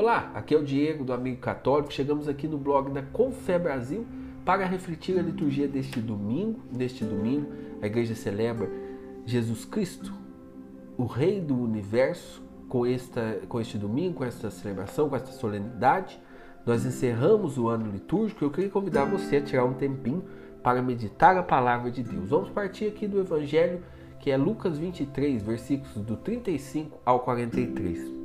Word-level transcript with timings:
Olá, 0.00 0.30
aqui 0.32 0.54
é 0.54 0.56
o 0.56 0.62
Diego 0.62 1.02
do 1.02 1.12
Amigo 1.12 1.40
Católico. 1.40 1.92
Chegamos 1.92 2.28
aqui 2.28 2.46
no 2.46 2.56
blog 2.56 2.92
da 2.92 3.02
Confé 3.02 3.58
Brasil 3.58 4.06
para 4.44 4.64
refletir 4.64 5.18
a 5.18 5.22
liturgia 5.22 5.66
deste 5.66 6.00
domingo. 6.00 6.60
Neste 6.72 7.02
domingo, 7.02 7.52
a 7.82 7.86
igreja 7.88 8.14
celebra 8.14 8.70
Jesus 9.26 9.64
Cristo, 9.64 10.14
o 10.96 11.04
Rei 11.04 11.40
do 11.40 11.60
Universo, 11.60 12.40
com, 12.68 12.86
esta, 12.86 13.40
com 13.48 13.60
este 13.60 13.76
domingo, 13.76 14.18
com 14.18 14.24
esta 14.24 14.52
celebração, 14.52 15.08
com 15.08 15.16
esta 15.16 15.32
solenidade. 15.32 16.20
Nós 16.64 16.86
encerramos 16.86 17.58
o 17.58 17.66
ano 17.68 17.90
litúrgico. 17.90 18.44
Eu 18.44 18.52
queria 18.52 18.70
convidar 18.70 19.04
você 19.04 19.38
a 19.38 19.42
tirar 19.42 19.64
um 19.64 19.74
tempinho 19.74 20.22
para 20.62 20.80
meditar 20.80 21.36
a 21.36 21.42
palavra 21.42 21.90
de 21.90 22.04
Deus. 22.04 22.30
Vamos 22.30 22.50
partir 22.50 22.86
aqui 22.86 23.08
do 23.08 23.18
Evangelho 23.18 23.82
que 24.20 24.30
é 24.30 24.36
Lucas 24.36 24.78
23, 24.78 25.42
versículos 25.42 25.96
do 25.96 26.16
35 26.16 27.00
ao 27.04 27.18
43. 27.18 28.17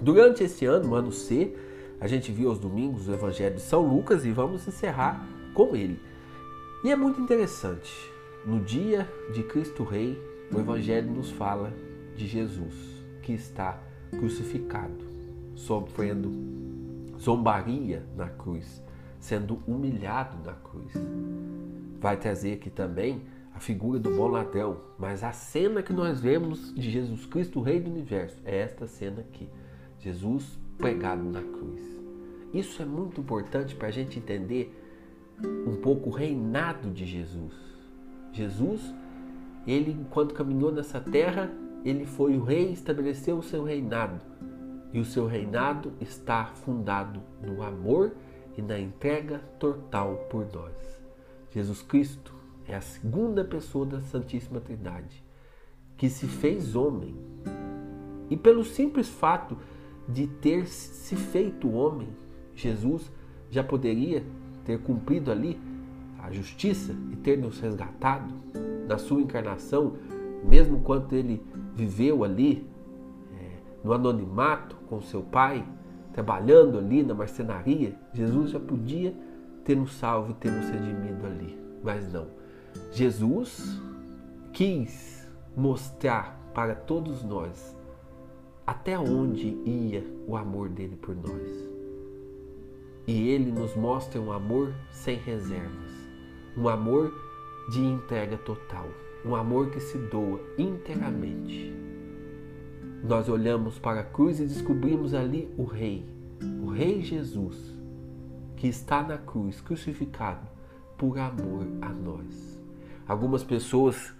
Durante 0.00 0.44
esse 0.44 0.64
ano, 0.64 0.94
ano 0.94 1.10
C, 1.10 1.54
a 2.00 2.06
gente 2.06 2.30
viu 2.30 2.50
aos 2.50 2.58
domingos 2.58 3.08
o 3.08 3.12
Evangelho 3.12 3.56
de 3.56 3.62
São 3.62 3.82
Lucas 3.82 4.24
e 4.24 4.30
vamos 4.30 4.66
encerrar 4.66 5.26
com 5.52 5.74
ele. 5.74 6.00
E 6.84 6.90
é 6.90 6.96
muito 6.96 7.20
interessante. 7.20 7.92
No 8.46 8.60
dia 8.60 9.08
de 9.32 9.42
Cristo 9.42 9.82
Rei, 9.82 10.16
o 10.52 10.60
Evangelho 10.60 11.10
nos 11.10 11.30
fala 11.30 11.72
de 12.14 12.26
Jesus, 12.26 12.74
que 13.22 13.32
está 13.32 13.80
crucificado, 14.10 15.04
sofrendo 15.56 16.32
zombaria 17.18 18.06
na 18.16 18.28
cruz, 18.28 18.80
sendo 19.18 19.60
humilhado 19.66 20.36
na 20.44 20.54
cruz. 20.54 20.92
Vai 22.00 22.16
trazer 22.16 22.54
aqui 22.54 22.70
também 22.70 23.22
a 23.52 23.58
figura 23.58 23.98
do 23.98 24.14
bom 24.14 24.28
ladrão, 24.28 24.78
mas 24.96 25.24
a 25.24 25.32
cena 25.32 25.82
que 25.82 25.92
nós 25.92 26.20
vemos 26.20 26.72
de 26.72 26.88
Jesus 26.88 27.26
Cristo, 27.26 27.60
Rei 27.60 27.80
do 27.80 27.90
Universo, 27.90 28.40
é 28.44 28.58
esta 28.58 28.86
cena 28.86 29.20
aqui. 29.20 29.48
Jesus 29.98 30.58
pregado 30.76 31.22
na 31.24 31.42
cruz. 31.42 31.82
Isso 32.52 32.80
é 32.82 32.84
muito 32.84 33.20
importante 33.20 33.74
para 33.74 33.88
a 33.88 33.90
gente 33.90 34.18
entender 34.18 34.74
um 35.66 35.76
pouco 35.76 36.10
o 36.10 36.12
reinado 36.12 36.90
de 36.90 37.04
Jesus. 37.04 37.54
Jesus, 38.32 38.94
ele 39.66 39.90
enquanto 39.90 40.34
caminhou 40.34 40.72
nessa 40.72 41.00
terra, 41.00 41.50
ele 41.84 42.06
foi 42.06 42.36
o 42.36 42.42
rei, 42.42 42.72
estabeleceu 42.72 43.38
o 43.38 43.42
seu 43.42 43.64
reinado. 43.64 44.20
E 44.92 44.98
o 44.98 45.04
seu 45.04 45.26
reinado 45.26 45.92
está 46.00 46.46
fundado 46.46 47.20
no 47.42 47.62
amor 47.62 48.12
e 48.56 48.62
na 48.62 48.78
entrega 48.78 49.38
total 49.58 50.26
por 50.30 50.46
nós. 50.52 50.74
Jesus 51.50 51.82
Cristo 51.82 52.34
é 52.66 52.74
a 52.74 52.80
segunda 52.80 53.44
pessoa 53.44 53.84
da 53.84 54.00
Santíssima 54.00 54.60
Trindade 54.60 55.28
que 55.98 56.08
se 56.08 56.26
fez 56.26 56.76
homem. 56.76 57.14
E 58.30 58.36
pelo 58.36 58.64
simples 58.64 59.08
fato 59.08 59.58
de 60.08 60.26
ter 60.26 60.66
se 60.66 61.14
feito 61.14 61.70
homem, 61.70 62.08
Jesus 62.54 63.12
já 63.50 63.62
poderia 63.62 64.24
ter 64.64 64.78
cumprido 64.80 65.30
ali 65.30 65.60
a 66.18 66.30
justiça 66.30 66.94
e 67.12 67.16
ter 67.16 67.38
nos 67.38 67.60
resgatado 67.60 68.32
na 68.86 68.98
sua 68.98 69.20
encarnação, 69.20 69.94
mesmo 70.44 70.80
quando 70.80 71.12
ele 71.12 71.42
viveu 71.74 72.24
ali 72.24 72.66
é, 73.38 73.58
no 73.84 73.92
anonimato 73.92 74.76
com 74.88 75.00
seu 75.00 75.22
pai, 75.22 75.64
trabalhando 76.12 76.78
ali 76.78 77.02
na 77.02 77.14
marcenaria, 77.14 77.94
Jesus 78.12 78.50
já 78.50 78.60
podia 78.60 79.14
ter 79.64 79.76
nos 79.76 79.94
salvo 79.94 80.32
e 80.32 80.34
ter 80.34 80.50
nos 80.50 80.68
redimido 80.68 81.26
ali. 81.26 81.58
Mas 81.84 82.10
não. 82.12 82.26
Jesus 82.92 83.80
quis 84.52 85.28
mostrar 85.56 86.38
para 86.54 86.74
todos 86.74 87.22
nós 87.22 87.76
até 88.68 88.98
onde 88.98 89.48
ia 89.64 90.04
o 90.26 90.36
amor 90.36 90.68
dele 90.68 90.94
por 90.94 91.16
nós. 91.16 91.66
E 93.06 93.30
ele 93.30 93.50
nos 93.50 93.74
mostra 93.74 94.20
um 94.20 94.30
amor 94.30 94.74
sem 94.90 95.16
reservas, 95.16 95.90
um 96.54 96.68
amor 96.68 97.10
de 97.70 97.80
entrega 97.80 98.36
total, 98.36 98.86
um 99.24 99.34
amor 99.34 99.70
que 99.70 99.80
se 99.80 99.96
doa 99.96 100.38
inteiramente. 100.58 101.74
Nós 103.02 103.26
olhamos 103.30 103.78
para 103.78 104.00
a 104.00 104.04
cruz 104.04 104.38
e 104.38 104.44
descobrimos 104.44 105.14
ali 105.14 105.50
o 105.56 105.64
Rei, 105.64 106.04
o 106.62 106.66
Rei 106.68 107.00
Jesus, 107.00 107.74
que 108.54 108.68
está 108.68 109.02
na 109.02 109.16
cruz, 109.16 109.62
crucificado 109.62 110.46
por 110.98 111.18
amor 111.18 111.66
a 111.80 111.88
nós. 111.88 112.60
Algumas 113.06 113.42
pessoas 113.42 114.12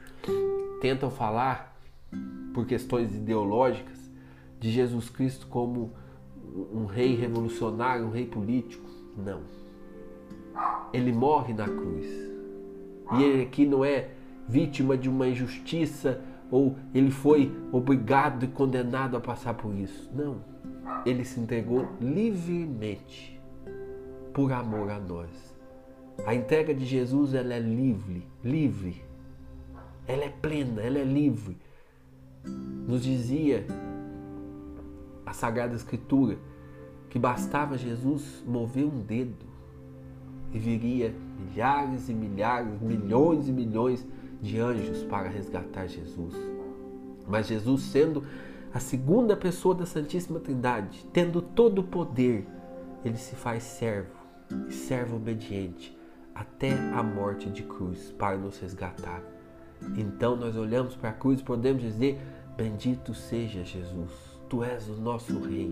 tentam 0.80 1.10
falar, 1.10 1.78
por 2.54 2.64
questões 2.64 3.14
ideológicas, 3.14 3.97
de 4.58 4.70
Jesus 4.70 5.08
Cristo 5.08 5.46
como 5.46 5.92
um 6.72 6.86
rei 6.86 7.14
revolucionário, 7.14 8.06
um 8.06 8.10
rei 8.10 8.26
político. 8.26 8.88
Não. 9.16 9.42
Ele 10.92 11.12
morre 11.12 11.52
na 11.52 11.64
cruz. 11.64 12.06
E 13.16 13.22
ele 13.22 13.42
aqui 13.42 13.64
não 13.64 13.84
é 13.84 14.10
vítima 14.48 14.96
de 14.96 15.08
uma 15.08 15.28
injustiça 15.28 16.20
ou 16.50 16.76
ele 16.94 17.10
foi 17.10 17.54
obrigado 17.72 18.44
e 18.44 18.48
condenado 18.48 19.16
a 19.16 19.20
passar 19.20 19.54
por 19.54 19.74
isso. 19.74 20.10
Não. 20.14 20.42
Ele 21.04 21.24
se 21.24 21.38
entregou 21.38 21.86
livremente 22.00 23.40
por 24.32 24.52
amor 24.52 24.90
a 24.90 24.98
nós. 24.98 25.56
A 26.26 26.34
entrega 26.34 26.74
de 26.74 26.84
Jesus 26.84 27.34
ela 27.34 27.54
é 27.54 27.60
livre, 27.60 28.26
livre. 28.42 29.02
Ela 30.06 30.24
é 30.24 30.30
plena, 30.30 30.80
ela 30.82 30.98
é 30.98 31.04
livre. 31.04 31.56
Nos 32.86 33.04
dizia 33.04 33.66
a 35.28 35.32
Sagrada 35.34 35.74
Escritura 35.74 36.38
que 37.10 37.18
bastava 37.18 37.76
Jesus 37.76 38.42
mover 38.46 38.86
um 38.86 39.00
dedo 39.00 39.46
e 40.52 40.58
viria 40.58 41.14
milhares 41.38 42.08
e 42.08 42.14
milhares, 42.14 42.80
milhões 42.80 43.46
e 43.46 43.52
milhões 43.52 44.06
de 44.40 44.58
anjos 44.58 45.02
para 45.04 45.28
resgatar 45.28 45.86
Jesus. 45.86 46.34
Mas 47.26 47.46
Jesus, 47.46 47.82
sendo 47.82 48.24
a 48.72 48.80
segunda 48.80 49.36
pessoa 49.36 49.74
da 49.74 49.84
Santíssima 49.84 50.40
Trindade, 50.40 51.06
tendo 51.12 51.42
todo 51.42 51.80
o 51.80 51.84
poder, 51.84 52.46
ele 53.04 53.18
se 53.18 53.36
faz 53.36 53.62
servo 53.62 54.16
e 54.66 54.72
servo 54.72 55.16
obediente 55.16 55.96
até 56.34 56.72
a 56.94 57.02
morte 57.02 57.50
de 57.50 57.62
cruz 57.62 58.14
para 58.18 58.36
nos 58.38 58.58
resgatar. 58.58 59.22
Então 59.96 60.36
nós 60.36 60.56
olhamos 60.56 60.96
para 60.96 61.10
a 61.10 61.14
cruz 61.14 61.40
e 61.40 61.44
podemos 61.44 61.82
dizer: 61.82 62.18
Bendito 62.56 63.14
seja 63.14 63.62
Jesus 63.62 64.27
Tu 64.48 64.64
és 64.64 64.88
o 64.88 64.94
nosso 64.94 65.38
Rei, 65.40 65.70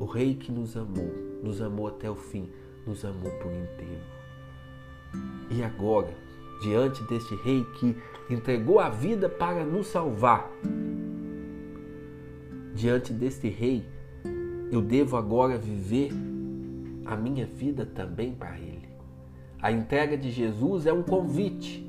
o 0.00 0.04
Rei 0.04 0.34
que 0.34 0.50
nos 0.50 0.76
amou, 0.76 1.12
nos 1.40 1.62
amou 1.62 1.86
até 1.86 2.10
o 2.10 2.16
fim, 2.16 2.48
nos 2.84 3.04
amou 3.04 3.30
por 3.40 3.52
inteiro. 3.52 4.02
E 5.48 5.62
agora, 5.62 6.12
diante 6.60 7.04
deste 7.04 7.36
Rei 7.36 7.64
que 7.78 7.96
entregou 8.28 8.80
a 8.80 8.88
vida 8.88 9.28
para 9.28 9.64
nos 9.64 9.86
salvar, 9.86 10.50
diante 12.74 13.12
deste 13.12 13.48
Rei, 13.48 13.84
eu 14.72 14.82
devo 14.82 15.16
agora 15.16 15.56
viver 15.56 16.10
a 17.04 17.14
minha 17.14 17.46
vida 17.46 17.86
também 17.86 18.34
para 18.34 18.58
Ele. 18.58 18.88
A 19.62 19.70
entrega 19.70 20.18
de 20.18 20.32
Jesus 20.32 20.86
é 20.86 20.92
um 20.92 21.04
convite, 21.04 21.88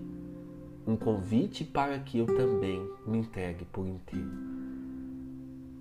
um 0.85 0.95
convite 0.95 1.63
para 1.63 1.97
que 1.97 2.19
eu 2.19 2.27
também 2.27 2.87
me 3.07 3.17
entregue 3.17 3.65
por 3.65 3.87
inteiro. 3.87 4.54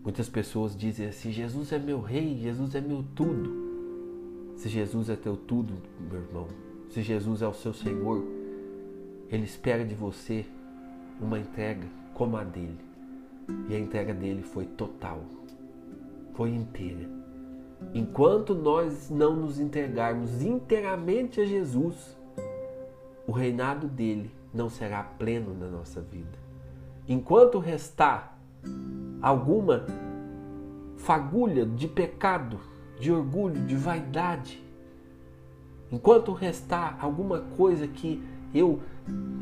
Muitas 0.05 0.29
pessoas 0.29 0.77
dizem 0.77 1.07
assim: 1.07 1.33
Jesus 1.33 1.73
é 1.73 1.79
meu 1.79 2.01
rei, 2.01 2.37
Jesus 2.37 2.75
é 2.75 2.81
meu 2.81 3.03
tudo. 3.15 3.65
Se 4.55 4.69
Jesus 4.69 5.09
é 5.09 5.17
teu 5.17 5.35
tudo, 5.35 5.73
meu 5.99 6.21
irmão, 6.21 6.47
se 6.91 7.03
Jesus 7.03 7.41
é 7.41 7.49
o 7.49 7.55
seu 7.55 7.73
Senhor, 7.73 8.23
Ele 9.31 9.45
espera 9.45 9.85
de 9.85 9.95
você 9.95 10.45
uma 11.19 11.39
entrega 11.39 11.87
como 12.13 12.37
a 12.37 12.45
dele. 12.45 12.79
E 13.69 13.75
a 13.75 13.79
entrega 13.79 14.13
dele 14.13 14.43
foi 14.43 14.67
total, 14.67 15.23
foi 16.35 16.51
inteira. 16.51 17.09
Enquanto 17.93 18.55
nós 18.55 19.11
não 19.11 19.35
nos 19.35 19.59
entregarmos 19.59 20.43
inteiramente 20.43 21.41
a 21.41 21.45
Jesus, 21.45 22.17
o 23.27 23.33
reinado 23.33 23.89
dele 23.89 24.31
não 24.53 24.69
será 24.69 25.03
pleno 25.03 25.55
na 25.55 25.67
nossa 25.67 26.01
vida. 26.01 26.39
Enquanto 27.09 27.59
restar 27.59 28.39
alguma 29.21 29.85
fagulha 30.97 31.67
de 31.67 31.87
pecado, 31.87 32.59
de 32.99 33.13
orgulho, 33.13 33.61
de 33.67 33.75
vaidade, 33.75 34.63
enquanto 35.91 36.33
restar 36.33 36.97
alguma 37.01 37.41
coisa 37.41 37.87
que 37.87 38.23
eu 38.55 38.81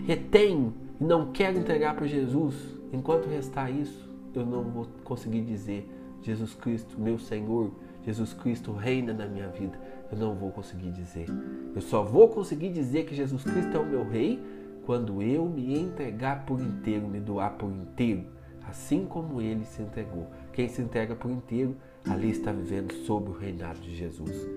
retenho 0.06 0.74
e 1.00 1.04
não 1.04 1.32
quero 1.32 1.58
entregar 1.58 1.94
para 1.94 2.06
Jesus, 2.06 2.54
enquanto 2.92 3.28
restar 3.28 3.70
isso, 3.70 4.10
eu 4.34 4.44
não 4.44 4.64
vou 4.64 4.86
conseguir 5.04 5.42
dizer 5.42 5.88
Jesus 6.22 6.54
Cristo, 6.54 7.00
meu 7.00 7.18
Senhor, 7.18 7.70
Jesus 8.04 8.32
Cristo 8.32 8.72
reina 8.72 9.12
na 9.12 9.26
minha 9.26 9.48
vida. 9.48 9.78
Eu 10.10 10.18
não 10.18 10.34
vou 10.34 10.50
conseguir 10.50 10.90
dizer. 10.90 11.26
Eu 11.74 11.80
só 11.80 12.02
vou 12.02 12.28
conseguir 12.28 12.70
dizer 12.70 13.04
que 13.04 13.14
Jesus 13.14 13.44
Cristo 13.44 13.76
é 13.76 13.80
o 13.80 13.86
meu 13.86 14.08
rei 14.08 14.42
quando 14.84 15.22
eu 15.22 15.46
me 15.46 15.78
entregar 15.78 16.44
por 16.44 16.60
inteiro, 16.60 17.06
me 17.06 17.20
doar 17.20 17.52
por 17.52 17.70
inteiro 17.70 18.24
assim 18.68 19.04
como 19.06 19.40
ele 19.40 19.64
se 19.64 19.82
entregou. 19.82 20.26
Quem 20.52 20.68
se 20.68 20.82
entrega 20.82 21.14
por 21.14 21.30
inteiro 21.30 21.76
ali 22.08 22.30
está 22.30 22.52
vivendo 22.52 22.92
sob 23.04 23.30
o 23.30 23.32
reinado 23.32 23.80
de 23.80 23.94
Jesus. 23.94 24.48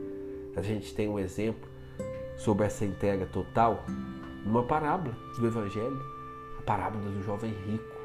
A 0.55 0.61
gente 0.61 0.93
tem 0.93 1.09
um 1.09 1.19
exemplo 1.19 1.69
sobre 2.37 2.65
essa 2.65 2.85
entrega 2.85 3.25
total 3.25 3.83
numa 4.45 4.63
parábola 4.63 5.15
do 5.37 5.47
Evangelho, 5.47 5.99
a 6.59 6.61
parábola 6.61 7.09
do 7.09 7.23
jovem 7.23 7.51
rico. 7.51 7.95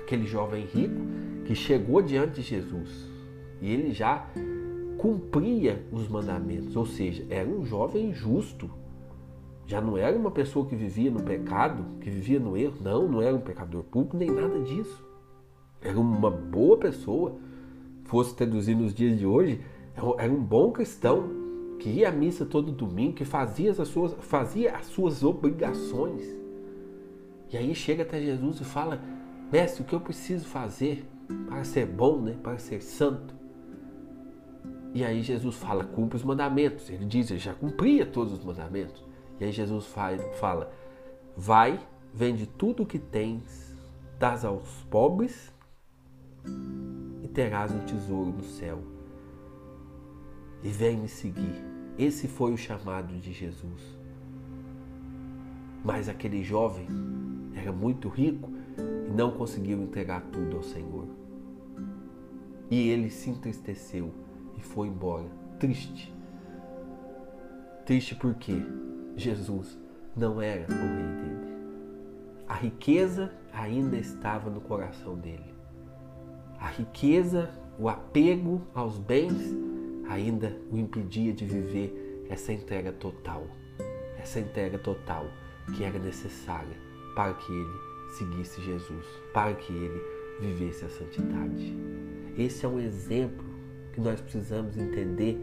Aquele 0.00 0.26
jovem 0.26 0.64
rico 0.64 1.00
que 1.44 1.54
chegou 1.54 2.02
diante 2.02 2.40
de 2.40 2.42
Jesus 2.42 3.08
e 3.60 3.70
ele 3.70 3.92
já 3.92 4.26
cumpria 4.98 5.84
os 5.90 6.08
mandamentos, 6.08 6.76
ou 6.76 6.84
seja, 6.84 7.24
era 7.30 7.48
um 7.48 7.64
jovem 7.64 8.12
justo. 8.12 8.70
Já 9.66 9.80
não 9.80 9.96
era 9.96 10.16
uma 10.16 10.30
pessoa 10.30 10.66
que 10.66 10.74
vivia 10.74 11.10
no 11.10 11.22
pecado, 11.22 11.84
que 12.00 12.10
vivia 12.10 12.40
no 12.40 12.56
erro, 12.56 12.76
não, 12.80 13.08
não 13.08 13.22
era 13.22 13.34
um 13.34 13.40
pecador 13.40 13.84
público, 13.84 14.16
nem 14.16 14.30
nada 14.30 14.60
disso. 14.60 15.11
Era 15.82 15.98
uma 15.98 16.30
boa 16.30 16.78
pessoa, 16.78 17.36
fosse 18.04 18.34
traduzir 18.34 18.74
nos 18.74 18.94
dias 18.94 19.18
de 19.18 19.26
hoje, 19.26 19.60
era 20.18 20.32
um 20.32 20.42
bom 20.42 20.70
cristão, 20.70 21.28
que 21.78 21.88
ia 21.88 22.08
à 22.08 22.12
missa 22.12 22.46
todo 22.46 22.70
domingo, 22.70 23.14
que 23.14 23.24
fazia 23.24 23.72
as 23.72 23.88
suas, 23.88 24.14
fazia 24.20 24.76
as 24.76 24.86
suas 24.86 25.24
obrigações. 25.24 26.22
E 27.52 27.56
aí 27.56 27.74
chega 27.74 28.02
até 28.02 28.20
Jesus 28.20 28.60
e 28.60 28.64
fala: 28.64 29.00
Mestre, 29.52 29.82
o 29.82 29.84
que 29.84 29.94
eu 29.94 30.00
preciso 30.00 30.46
fazer 30.46 31.04
para 31.48 31.64
ser 31.64 31.86
bom, 31.86 32.20
né? 32.20 32.36
para 32.42 32.56
ser 32.58 32.80
santo? 32.80 33.34
E 34.94 35.04
aí 35.04 35.22
Jesus 35.22 35.56
fala, 35.56 35.84
cumpre 35.84 36.16
os 36.16 36.24
mandamentos. 36.24 36.90
Ele 36.90 37.04
diz, 37.04 37.30
ele 37.30 37.40
já 37.40 37.54
cumpria 37.54 38.04
todos 38.04 38.32
os 38.34 38.44
mandamentos. 38.44 39.02
E 39.40 39.44
aí 39.44 39.52
Jesus 39.52 39.86
fala, 40.38 40.70
vai, 41.36 41.80
vende 42.12 42.46
tudo 42.46 42.82
o 42.82 42.86
que 42.86 42.98
tens, 42.98 43.74
dás 44.18 44.44
aos 44.44 44.68
pobres 44.90 45.51
e 47.22 47.28
terás 47.28 47.72
um 47.72 47.80
tesouro 47.80 48.30
no 48.30 48.42
céu. 48.42 48.82
E 50.62 50.68
vem 50.68 50.96
me 50.96 51.08
seguir. 51.08 51.62
Esse 51.98 52.28
foi 52.28 52.52
o 52.52 52.56
chamado 52.56 53.14
de 53.18 53.32
Jesus. 53.32 53.98
Mas 55.84 56.08
aquele 56.08 56.42
jovem 56.42 56.86
era 57.54 57.72
muito 57.72 58.08
rico 58.08 58.50
e 59.06 59.10
não 59.10 59.32
conseguiu 59.32 59.82
entregar 59.82 60.22
tudo 60.32 60.56
ao 60.56 60.62
Senhor. 60.62 61.06
E 62.70 62.88
ele 62.88 63.10
se 63.10 63.28
entristeceu 63.30 64.12
e 64.56 64.62
foi 64.62 64.88
embora, 64.88 65.28
triste. 65.58 66.14
Triste 67.84 68.14
porque 68.14 68.54
Jesus 69.16 69.78
não 70.16 70.40
era 70.40 70.66
o 70.72 70.74
rei 70.74 71.06
dele. 71.20 71.52
A 72.48 72.54
riqueza 72.54 73.32
ainda 73.52 73.96
estava 73.96 74.48
no 74.48 74.60
coração 74.60 75.16
dele. 75.16 75.51
A 76.62 76.68
riqueza, 76.68 77.50
o 77.76 77.88
apego 77.88 78.62
aos 78.72 78.96
bens 78.96 79.34
ainda 80.08 80.56
o 80.70 80.78
impedia 80.78 81.32
de 81.32 81.44
viver 81.44 82.24
essa 82.30 82.52
entrega 82.52 82.92
total. 82.92 83.44
Essa 84.16 84.38
entrega 84.38 84.78
total 84.78 85.26
que 85.74 85.82
era 85.82 85.98
necessária 85.98 86.76
para 87.16 87.34
que 87.34 87.52
ele 87.52 87.78
seguisse 88.16 88.62
Jesus, 88.62 89.04
para 89.34 89.54
que 89.54 89.72
ele 89.72 90.00
vivesse 90.40 90.84
a 90.84 90.88
santidade. 90.88 91.76
Esse 92.38 92.64
é 92.64 92.68
um 92.68 92.78
exemplo 92.78 93.44
que 93.92 94.00
nós 94.00 94.20
precisamos 94.20 94.78
entender. 94.78 95.36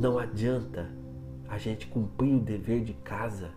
Não 0.00 0.18
adianta 0.18 0.90
a 1.50 1.58
gente 1.58 1.86
cumprir 1.86 2.34
o 2.34 2.40
dever 2.40 2.82
de 2.82 2.94
casa. 2.94 3.50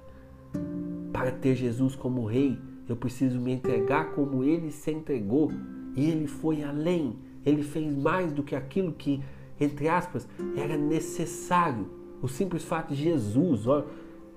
Para 1.14 1.32
ter 1.32 1.56
Jesus 1.56 1.96
como 1.96 2.26
rei, 2.26 2.60
eu 2.88 2.96
preciso 2.96 3.40
me 3.40 3.52
entregar 3.52 4.14
como 4.14 4.44
ele 4.44 4.72
se 4.72 4.92
entregou. 4.92 5.52
E 5.96 6.10
ele 6.10 6.28
foi 6.28 6.64
além. 6.64 7.16
Ele 7.46 7.64
fez 7.64 7.96
mais 7.96 8.32
do 8.32 8.44
que 8.44 8.56
aquilo 8.56 8.92
que, 8.92 9.22
entre 9.60 9.88
aspas, 9.88 10.28
era 10.56 10.78
necessário. 10.78 11.88
O 12.22 12.28
simples 12.28 12.64
fato 12.64 12.94
de 12.94 13.04
Jesus, 13.04 13.68
ó, 13.68 13.86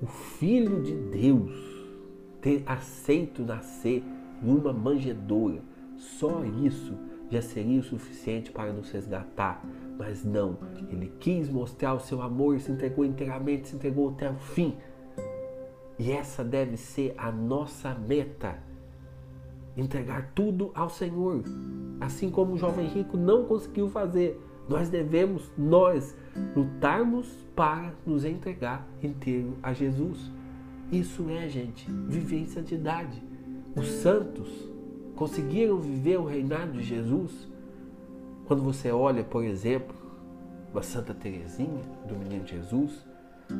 o 0.00 0.06
Filho 0.06 0.82
de 0.82 0.94
Deus, 0.94 1.50
ter 2.40 2.62
aceito 2.66 3.42
nascer 3.42 4.02
em 4.42 4.50
uma 4.50 4.72
manjedoura, 4.72 5.60
só 5.96 6.44
isso 6.64 6.94
já 7.30 7.42
seria 7.42 7.80
o 7.80 7.82
suficiente 7.82 8.50
para 8.50 8.72
nos 8.72 8.90
resgatar. 8.90 9.64
Mas 9.98 10.24
não, 10.24 10.58
ele 10.90 11.12
quis 11.18 11.48
mostrar 11.48 11.94
o 11.94 12.00
seu 12.00 12.22
amor 12.22 12.60
se 12.60 12.70
entregou 12.70 13.04
inteiramente, 13.04 13.68
se 13.68 13.76
entregou 13.76 14.10
até 14.10 14.30
o 14.30 14.36
fim. 14.36 14.74
E 15.98 16.12
essa 16.12 16.44
deve 16.44 16.76
ser 16.76 17.14
a 17.18 17.32
nossa 17.32 17.94
meta. 17.94 18.58
Entregar 19.76 20.32
tudo 20.34 20.70
ao 20.74 20.88
Senhor. 20.88 21.42
Assim 22.00 22.30
como 22.30 22.54
o 22.54 22.58
jovem 22.58 22.86
rico 22.86 23.16
não 23.16 23.44
conseguiu 23.44 23.88
fazer. 23.88 24.40
Nós 24.68 24.88
devemos, 24.88 25.50
nós, 25.56 26.14
lutarmos 26.54 27.26
para 27.56 27.92
nos 28.06 28.24
entregar 28.24 28.86
inteiro 29.02 29.56
a 29.62 29.72
Jesus. 29.72 30.30
Isso 30.92 31.28
é, 31.30 31.48
gente, 31.48 31.90
viver 31.90 32.38
em 32.38 32.46
santidade. 32.46 33.22
Os 33.74 33.86
santos 33.86 34.48
conseguiram 35.16 35.78
viver 35.80 36.18
o 36.18 36.24
reinado 36.24 36.72
de 36.72 36.82
Jesus? 36.84 37.48
Quando 38.46 38.62
você 38.62 38.90
olha, 38.92 39.24
por 39.24 39.44
exemplo, 39.44 39.94
uma 40.72 40.82
Santa 40.82 41.12
Teresinha 41.12 41.82
do 42.06 42.16
Menino 42.16 42.46
Jesus, 42.46 43.04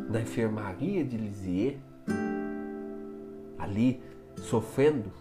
na 0.08 0.20
enfermaria 0.20 1.05
de 1.05 1.17
Lisieux, 1.17 1.79
ali 3.58 4.00
sofrendo, 4.37 5.12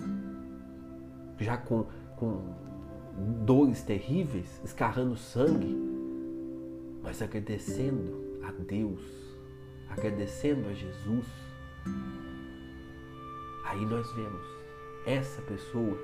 já 1.40 1.58
com, 1.58 1.88
com 2.16 2.42
dores 3.46 3.82
terríveis, 3.84 4.62
escarrando 4.64 5.16
sangue, 5.16 5.76
mas 7.04 7.22
agradecendo 7.22 8.40
a 8.44 8.52
Deus, 8.52 9.02
agradecendo 9.90 10.68
a 10.70 10.74
Jesus. 10.74 11.26
Aí 13.66 13.86
nós 13.86 14.12
vemos 14.14 14.58
essa 15.06 15.42
pessoa 15.42 15.98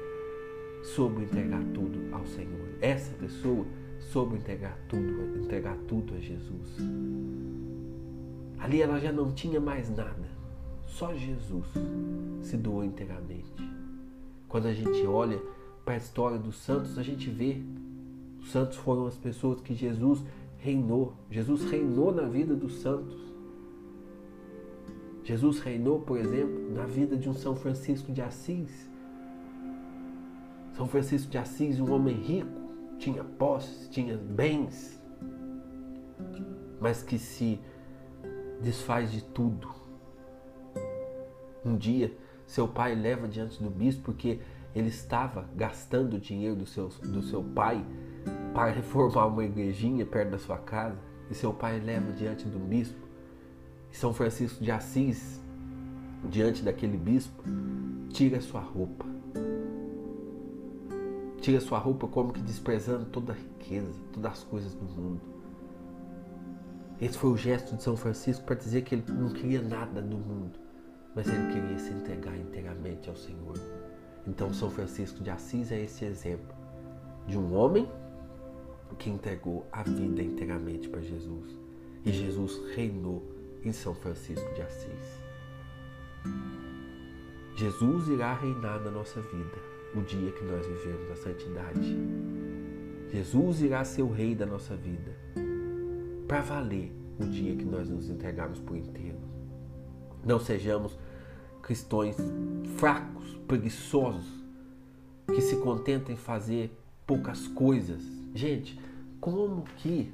soube 0.83 1.23
entregar 1.23 1.63
tudo 1.73 2.13
ao 2.13 2.25
Senhor. 2.25 2.69
Essa 2.81 3.13
pessoa 3.15 3.65
soube 3.99 4.35
entregar 4.35 4.77
tudo, 4.87 5.37
entregar 5.37 5.77
tudo 5.87 6.15
a 6.15 6.19
Jesus. 6.19 6.77
Ali 8.59 8.81
ela 8.81 8.99
já 8.99 9.11
não 9.11 9.33
tinha 9.33 9.59
mais 9.59 9.89
nada. 9.89 10.32
Só 10.93 11.11
Jesus 11.15 11.65
se 12.43 12.55
doou 12.55 12.83
inteiramente. 12.83 13.51
Quando 14.47 14.67
a 14.67 14.73
gente 14.73 15.03
olha 15.07 15.41
para 15.83 15.95
a 15.95 15.97
história 15.97 16.37
dos 16.37 16.55
santos, 16.57 16.99
a 16.99 17.03
gente 17.03 17.31
vê 17.31 17.59
os 18.39 18.51
santos 18.51 18.77
foram 18.77 19.07
as 19.07 19.17
pessoas 19.17 19.59
que 19.59 19.73
Jesus 19.73 20.23
reinou. 20.59 21.13
Jesus 21.31 21.63
reinou 21.63 22.13
na 22.13 22.23
vida 22.23 22.55
dos 22.55 22.75
santos. 22.75 23.17
Jesus 25.23 25.59
reinou, 25.59 25.99
por 25.99 26.19
exemplo, 26.19 26.71
na 26.75 26.85
vida 26.85 27.17
de 27.17 27.27
um 27.27 27.33
São 27.33 27.55
Francisco 27.55 28.11
de 28.11 28.21
Assis, 28.21 28.87
são 30.73 30.87
Francisco 30.87 31.31
de 31.31 31.37
Assis, 31.39 31.79
um 31.79 31.91
homem 31.91 32.15
rico, 32.15 32.61
tinha 32.99 33.23
posses, 33.23 33.87
tinha 33.89 34.17
bens, 34.17 35.01
mas 36.79 37.01
que 37.01 37.17
se 37.17 37.59
desfaz 38.61 39.11
de 39.11 39.23
tudo. 39.23 39.82
Um 41.65 41.77
dia, 41.77 42.15
seu 42.45 42.67
pai 42.67 42.95
leva 42.95 43.27
diante 43.27 43.61
do 43.61 43.69
bispo 43.69 44.03
porque 44.03 44.39
ele 44.75 44.89
estava 44.89 45.47
gastando 45.55 46.15
o 46.15 46.19
dinheiro 46.19 46.55
do 46.55 46.65
seu, 46.65 46.87
do 46.87 47.21
seu 47.21 47.43
pai 47.43 47.85
para 48.53 48.71
reformar 48.71 49.27
uma 49.27 49.43
igrejinha 49.43 50.05
perto 50.05 50.31
da 50.31 50.39
sua 50.39 50.57
casa. 50.57 50.97
E 51.29 51.35
seu 51.35 51.53
pai 51.53 51.79
leva 51.79 52.11
diante 52.11 52.45
do 52.45 52.59
bispo. 52.59 53.07
E 53.91 53.95
São 53.95 54.13
Francisco 54.13 54.63
de 54.63 54.71
Assis, 54.71 55.39
diante 56.29 56.63
daquele 56.63 56.97
bispo, 56.97 57.43
tira 58.09 58.41
sua 58.41 58.61
roupa 58.61 59.13
Tira 61.43 61.59
sua 61.59 61.77
roupa 61.77 62.07
como 62.07 62.31
que 62.31 62.39
desprezando 62.39 63.03
toda 63.03 63.33
a 63.33 63.35
riqueza, 63.35 63.99
todas 64.13 64.31
as 64.31 64.43
coisas 64.45 64.73
do 64.73 64.85
mundo. 64.85 65.19
Esse 67.01 67.17
foi 67.17 67.31
o 67.31 67.35
gesto 67.35 67.75
de 67.75 67.83
São 67.83 67.97
Francisco 67.97 68.45
para 68.45 68.55
dizer 68.55 68.83
que 68.83 68.95
ele 68.95 69.03
não 69.09 69.27
queria 69.27 69.61
nada 69.61 69.99
no 69.99 70.17
mundo, 70.17 70.57
mas 71.15 71.27
ele 71.27 71.53
queria 71.53 71.77
se 71.77 71.91
entregar 71.91 72.37
inteiramente 72.37 73.09
ao 73.09 73.15
Senhor. 73.15 73.57
Então, 74.27 74.53
São 74.53 74.69
Francisco 74.69 75.23
de 75.23 75.29
Assis 75.29 75.71
é 75.71 75.81
esse 75.81 76.05
exemplo 76.05 76.55
de 77.27 77.37
um 77.37 77.53
homem 77.55 77.89
que 78.97 79.09
entregou 79.09 79.65
a 79.71 79.83
vida 79.83 80.21
inteiramente 80.21 80.87
para 80.87 81.01
Jesus. 81.01 81.57
E 82.05 82.11
Jesus 82.11 82.59
reinou 82.75 83.23
em 83.63 83.71
São 83.71 83.93
Francisco 83.93 84.53
de 84.53 84.61
Assis. 84.61 85.23
Jesus 87.55 88.07
irá 88.07 88.33
reinar 88.33 88.79
na 88.81 88.91
nossa 88.91 89.21
vida 89.21 89.73
o 89.95 90.01
dia 90.01 90.31
que 90.31 90.43
nós 90.43 90.65
vivemos 90.65 91.11
a 91.11 91.15
santidade. 91.15 91.97
Jesus 93.11 93.61
irá 93.61 93.83
ser 93.85 94.01
o 94.01 94.11
rei 94.11 94.33
da 94.33 94.45
nossa 94.45 94.75
vida, 94.75 95.15
para 96.27 96.41
valer 96.41 96.91
o 97.19 97.25
dia 97.25 97.55
que 97.55 97.63
nós 97.63 97.87
nos 97.87 98.09
entregarmos 98.09 98.59
por 98.59 98.75
inteiro. 98.75 99.19
Não 100.25 100.39
sejamos 100.39 100.97
cristãos 101.63 102.15
fracos, 102.77 103.35
preguiçosos, 103.47 104.31
que 105.25 105.41
se 105.41 105.55
contentam 105.57 106.13
em 106.13 106.17
fazer 106.17 106.71
poucas 107.07 107.47
coisas 107.47 108.03
Gente, 108.33 108.79
como 109.21 109.63
que 109.77 110.11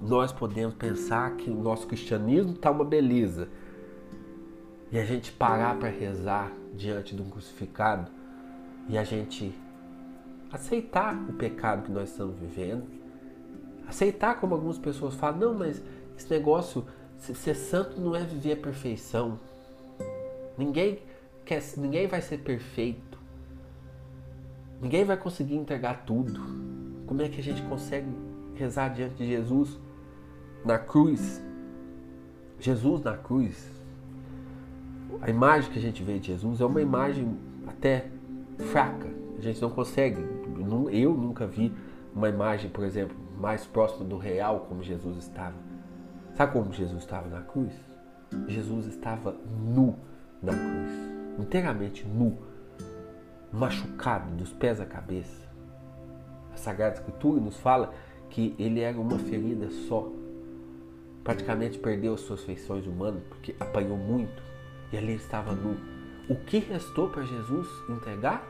nós 0.00 0.32
podemos 0.32 0.74
pensar 0.74 1.36
que 1.36 1.48
o 1.48 1.54
nosso 1.54 1.86
cristianismo 1.86 2.52
está 2.52 2.70
uma 2.70 2.84
beleza 2.84 3.48
e 4.90 4.98
a 4.98 5.04
gente 5.04 5.30
parar 5.30 5.78
para 5.78 5.88
rezar 5.88 6.52
diante 6.74 7.14
de 7.14 7.22
um 7.22 7.30
crucificado 7.30 8.10
e 8.88 8.98
a 8.98 9.04
gente 9.04 9.56
aceitar 10.50 11.14
o 11.28 11.34
pecado 11.34 11.84
que 11.84 11.92
nós 11.92 12.10
estamos 12.10 12.36
vivendo, 12.36 12.84
aceitar 13.86 14.40
como 14.40 14.54
algumas 14.54 14.78
pessoas 14.78 15.14
falam, 15.14 15.38
não, 15.38 15.54
mas 15.54 15.80
esse 16.18 16.28
negócio, 16.28 16.84
ser 17.16 17.54
santo 17.54 18.00
não 18.00 18.14
é 18.14 18.24
viver 18.24 18.52
a 18.52 18.56
perfeição. 18.56 19.38
Ninguém 20.56 21.00
quer, 21.44 21.62
ninguém 21.76 22.06
vai 22.06 22.20
ser 22.20 22.38
perfeito. 22.38 23.18
Ninguém 24.80 25.04
vai 25.04 25.16
conseguir 25.16 25.56
entregar 25.56 26.04
tudo. 26.04 26.40
Como 27.06 27.22
é 27.22 27.28
que 27.28 27.40
a 27.40 27.42
gente 27.42 27.62
consegue 27.62 28.08
rezar 28.54 28.88
diante 28.88 29.16
de 29.16 29.26
Jesus 29.26 29.78
na 30.64 30.78
cruz? 30.78 31.42
Jesus 32.58 33.02
na 33.02 33.16
cruz. 33.16 33.70
A 35.20 35.30
imagem 35.30 35.70
que 35.70 35.78
a 35.78 35.82
gente 35.82 36.02
vê 36.02 36.18
de 36.18 36.28
Jesus 36.28 36.60
é 36.60 36.64
uma 36.64 36.80
imagem 36.80 37.38
até 37.66 38.06
fraca. 38.70 39.08
A 39.38 39.40
gente 39.40 39.60
não 39.60 39.70
consegue. 39.70 40.22
Eu 40.92 41.14
nunca 41.14 41.46
vi 41.46 41.72
uma 42.14 42.28
imagem, 42.28 42.70
por 42.70 42.84
exemplo, 42.84 43.16
mais 43.38 43.66
próxima 43.66 44.04
do 44.04 44.16
real 44.16 44.60
como 44.68 44.82
Jesus 44.82 45.18
estava. 45.18 45.56
Sabe 46.34 46.52
como 46.52 46.72
Jesus 46.72 47.02
estava 47.02 47.28
na 47.28 47.42
cruz? 47.42 47.72
Jesus 48.48 48.86
estava 48.86 49.32
nu 49.32 49.96
na 50.44 50.52
cruz, 50.52 50.92
inteiramente 51.38 52.06
nu, 52.06 52.38
machucado 53.52 54.30
dos 54.36 54.52
pés 54.52 54.80
à 54.80 54.86
cabeça. 54.86 55.48
A 56.52 56.56
Sagrada 56.56 56.96
Escritura 56.96 57.40
nos 57.40 57.56
fala 57.56 57.92
que 58.30 58.54
ele 58.58 58.80
era 58.80 58.98
uma 58.98 59.18
ferida 59.18 59.70
só. 59.88 60.08
Praticamente 61.22 61.78
perdeu 61.78 62.14
as 62.14 62.20
suas 62.20 62.42
feições 62.42 62.86
humanas 62.86 63.22
porque 63.28 63.54
apanhou 63.58 63.96
muito 63.96 64.42
e 64.92 64.98
ali 64.98 65.14
estava 65.14 65.52
nu. 65.52 65.76
O 66.28 66.36
que 66.36 66.58
restou 66.58 67.08
para 67.08 67.22
Jesus 67.22 67.68
entregar? 67.88 68.46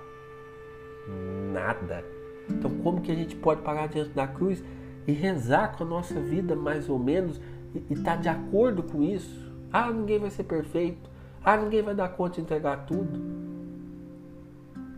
Nada. 1.52 2.04
Então, 2.48 2.70
como 2.78 3.00
que 3.00 3.10
a 3.10 3.14
gente 3.14 3.36
pode 3.36 3.62
parar 3.62 3.88
diante 3.88 4.10
da 4.10 4.26
cruz 4.26 4.62
e 5.06 5.12
rezar 5.12 5.76
com 5.76 5.84
a 5.84 5.86
nossa 5.86 6.20
vida 6.20 6.54
mais 6.54 6.88
ou 6.88 6.98
menos 6.98 7.40
e 7.74 7.92
estar 7.92 8.16
tá 8.16 8.16
de 8.16 8.28
acordo 8.28 8.82
com 8.82 9.02
isso? 9.02 9.52
Ah, 9.72 9.90
ninguém 9.90 10.18
vai 10.18 10.30
ser 10.30 10.44
perfeito. 10.44 11.10
Ah, 11.44 11.56
ninguém 11.56 11.82
vai 11.82 11.94
dar 11.94 12.08
conta 12.08 12.36
de 12.36 12.40
entregar 12.40 12.86
tudo. 12.86 13.20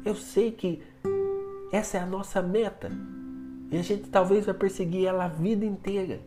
Eu 0.05 0.15
sei 0.15 0.53
que 0.53 0.81
essa 1.73 1.99
é 1.99 2.01
a 2.01 2.07
nossa 2.07 2.41
meta. 2.41 2.91
E 3.71 3.77
a 3.77 3.83
gente 3.83 4.09
talvez 4.09 4.47
vai 4.47 4.55
perseguir 4.55 5.07
ela 5.07 5.25
a 5.25 5.29
vida 5.29 5.65
inteira. 5.65 6.21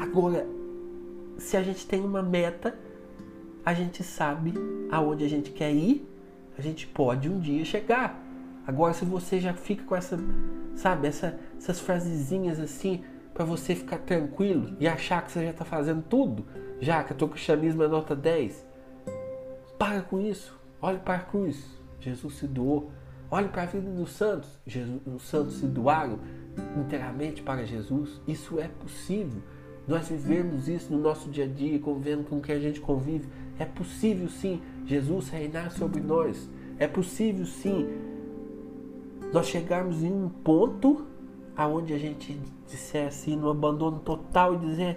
Agora, 0.00 0.44
se 1.38 1.56
a 1.56 1.62
gente 1.62 1.86
tem 1.86 2.00
uma 2.00 2.22
meta, 2.22 2.76
a 3.64 3.72
gente 3.72 4.02
sabe 4.02 4.52
aonde 4.90 5.24
a 5.24 5.28
gente 5.28 5.52
quer 5.52 5.72
ir, 5.72 6.06
a 6.58 6.60
gente 6.60 6.86
pode 6.86 7.28
um 7.28 7.38
dia 7.38 7.64
chegar. 7.64 8.20
Agora, 8.66 8.92
se 8.92 9.04
você 9.04 9.40
já 9.40 9.54
fica 9.54 9.84
com 9.84 9.94
essa, 9.94 10.18
sabe, 10.74 11.06
essa, 11.06 11.38
essas 11.56 11.78
frasezinhas 11.78 12.58
assim, 12.58 13.04
para 13.38 13.44
você 13.44 13.72
ficar 13.72 13.98
tranquilo 13.98 14.76
e 14.80 14.88
achar 14.88 15.24
que 15.24 15.30
você 15.30 15.44
já 15.44 15.50
está 15.52 15.64
fazendo 15.64 16.02
tudo, 16.02 16.44
já 16.80 17.04
que 17.04 17.12
o 17.12 17.14
teu 17.14 17.28
cristianismo 17.28 17.84
é 17.84 17.86
nota 17.86 18.16
10, 18.16 18.66
para 19.78 20.02
com 20.02 20.20
isso. 20.20 20.58
Olhe 20.82 20.98
para 20.98 21.14
a 21.14 21.20
cruz. 21.20 21.64
Jesus 22.00 22.34
se 22.34 22.48
doou. 22.48 22.90
Olhe 23.30 23.46
para 23.46 23.62
a 23.62 23.66
vida 23.66 23.88
dos 23.92 24.10
santos. 24.10 24.50
Jesus, 24.66 25.00
os 25.06 25.22
santos 25.22 25.54
se 25.54 25.66
doaram 25.66 26.18
inteiramente 26.76 27.40
para 27.40 27.64
Jesus. 27.64 28.20
Isso 28.26 28.58
é 28.58 28.66
possível. 28.66 29.40
Nós 29.86 30.08
vivemos 30.08 30.66
isso 30.68 30.92
no 30.92 30.98
nosso 30.98 31.30
dia 31.30 31.44
a 31.44 31.48
dia, 31.48 31.78
convivendo 31.78 32.24
com 32.24 32.40
quem 32.40 32.56
a 32.56 32.60
gente 32.60 32.80
convive. 32.80 33.28
É 33.56 33.64
possível 33.64 34.28
sim 34.28 34.60
Jesus 34.84 35.28
reinar 35.28 35.70
sobre 35.70 36.00
nós. 36.00 36.50
É 36.76 36.88
possível 36.88 37.46
sim 37.46 37.88
nós 39.32 39.46
chegarmos 39.46 40.02
em 40.02 40.12
um 40.12 40.28
ponto 40.28 41.06
aonde 41.58 41.92
a 41.92 41.98
gente 41.98 42.40
disser 42.68 43.08
assim, 43.08 43.34
no 43.34 43.50
abandono 43.50 43.98
total 43.98 44.54
e 44.54 44.58
dizer: 44.58 44.96